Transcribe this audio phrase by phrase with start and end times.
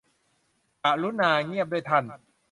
[0.85, 2.03] กรุณาเงียบด้วยท่าน